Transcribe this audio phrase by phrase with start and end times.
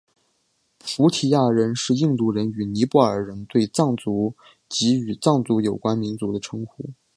[0.79, 4.33] 菩提亚人是印度人与尼泊尔人对藏族
[4.67, 6.89] 及与藏族有关民族的称呼。